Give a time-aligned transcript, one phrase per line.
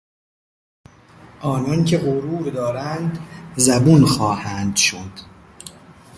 [1.41, 3.19] آنان که غرور دارند
[3.55, 5.11] زبون خواهند شد.